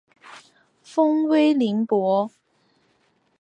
[0.81, 2.31] 封威宁伯。